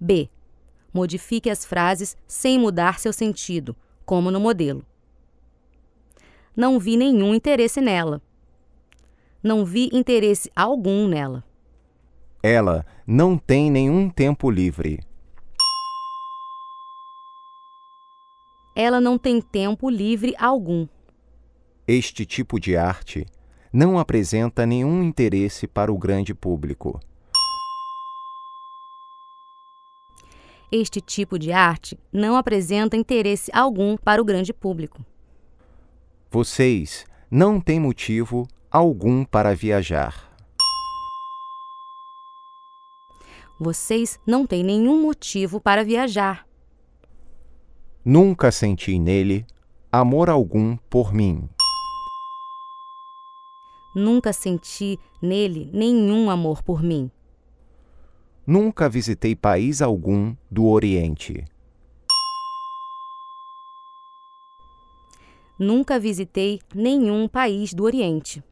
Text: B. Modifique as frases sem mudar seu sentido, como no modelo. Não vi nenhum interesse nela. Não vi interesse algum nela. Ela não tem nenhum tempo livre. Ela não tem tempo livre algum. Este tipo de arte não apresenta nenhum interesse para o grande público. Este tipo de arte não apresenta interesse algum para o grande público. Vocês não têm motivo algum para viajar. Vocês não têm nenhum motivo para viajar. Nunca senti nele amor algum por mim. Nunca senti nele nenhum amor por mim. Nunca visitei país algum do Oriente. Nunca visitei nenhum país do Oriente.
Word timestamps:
B. 0.00 0.28
Modifique 0.92 1.50
as 1.50 1.64
frases 1.64 2.16
sem 2.26 2.58
mudar 2.58 2.98
seu 2.98 3.12
sentido, 3.12 3.76
como 4.04 4.30
no 4.30 4.40
modelo. 4.40 4.84
Não 6.56 6.78
vi 6.78 6.96
nenhum 6.96 7.34
interesse 7.34 7.80
nela. 7.80 8.22
Não 9.42 9.64
vi 9.64 9.90
interesse 9.92 10.50
algum 10.56 11.06
nela. 11.06 11.44
Ela 12.42 12.86
não 13.06 13.36
tem 13.36 13.70
nenhum 13.70 14.08
tempo 14.08 14.50
livre. 14.50 15.00
Ela 18.74 19.00
não 19.00 19.18
tem 19.18 19.40
tempo 19.40 19.90
livre 19.90 20.34
algum. 20.38 20.86
Este 21.86 22.26
tipo 22.26 22.58
de 22.58 22.76
arte 22.76 23.26
não 23.72 23.98
apresenta 23.98 24.66
nenhum 24.66 25.02
interesse 25.02 25.66
para 25.66 25.92
o 25.92 25.98
grande 25.98 26.34
público. 26.34 27.00
Este 30.70 31.00
tipo 31.00 31.38
de 31.38 31.52
arte 31.52 31.98
não 32.12 32.36
apresenta 32.36 32.96
interesse 32.96 33.50
algum 33.54 33.96
para 33.96 34.20
o 34.20 34.24
grande 34.24 34.52
público. 34.52 35.04
Vocês 36.30 37.06
não 37.30 37.60
têm 37.60 37.78
motivo 37.78 38.48
algum 38.70 39.24
para 39.24 39.54
viajar. 39.54 40.32
Vocês 43.60 44.18
não 44.26 44.44
têm 44.44 44.64
nenhum 44.64 45.00
motivo 45.00 45.60
para 45.60 45.84
viajar. 45.84 46.46
Nunca 48.04 48.50
senti 48.50 48.98
nele 48.98 49.46
amor 49.90 50.28
algum 50.28 50.76
por 50.90 51.12
mim. 51.14 51.48
Nunca 53.94 54.32
senti 54.32 54.98
nele 55.22 55.70
nenhum 55.72 56.28
amor 56.28 56.62
por 56.62 56.82
mim. 56.82 57.10
Nunca 58.46 58.88
visitei 58.88 59.34
país 59.34 59.82
algum 59.82 60.36
do 60.48 60.66
Oriente. 60.66 61.44
Nunca 65.58 65.98
visitei 65.98 66.60
nenhum 66.72 67.26
país 67.26 67.74
do 67.74 67.82
Oriente. 67.82 68.44